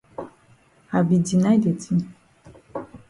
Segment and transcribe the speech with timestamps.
[0.97, 1.99] I be deny de tin.